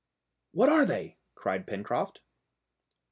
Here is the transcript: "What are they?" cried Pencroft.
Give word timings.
"What 0.49 0.69
are 0.69 0.83
they?" 0.83 1.19
cried 1.35 1.67
Pencroft. 1.67 2.21